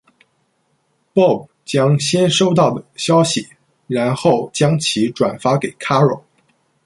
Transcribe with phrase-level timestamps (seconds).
[1.13, 3.49] Bob 将先收到消息，
[3.85, 6.23] 然后将其转发给 Carl。